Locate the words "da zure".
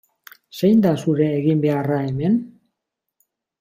0.85-1.29